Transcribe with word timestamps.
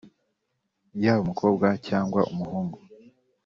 yaba 1.03 1.19
umukobwa 1.25 1.67
cyangwa 1.87 2.21
umuhungu 2.31 2.77